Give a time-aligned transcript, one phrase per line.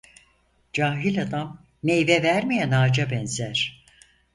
[0.73, 3.83] Cahil adam meyve vermeyen ağaca benzer.